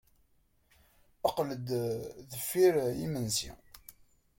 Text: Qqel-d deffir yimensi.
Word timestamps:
Qqel-d 1.27 1.63
deffir 2.29 2.75
yimensi. 2.99 3.51